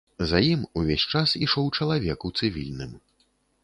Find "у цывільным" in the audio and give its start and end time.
2.31-2.91